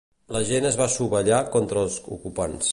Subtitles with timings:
[0.35, 2.69] La gent es va sollevar contra els ocupants.